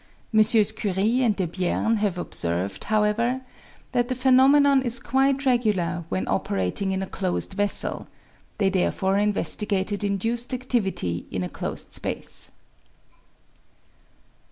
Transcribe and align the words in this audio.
MM. 0.33 0.75
Curie 0.77 1.21
and 1.21 1.35
Debierne 1.37 1.97
have 1.97 2.17
observed, 2.17 2.85
however, 2.85 3.41
that 3.91 4.07
the 4.07 4.15
phenomenon 4.15 4.81
is 4.81 4.99
quite 4.99 5.45
regular 5.45 6.05
when 6.09 6.27
operating 6.27 6.91
in 6.91 7.03
a 7.03 7.05
closed 7.05 7.53
vessel; 7.53 8.07
they 8.57 8.71
therefore 8.71 9.19
investigated 9.19 10.03
induced 10.03 10.49
adivity 10.49 11.25
in 11.29 11.43
a 11.43 11.49
closed 11.49 11.93
space. 11.93 12.49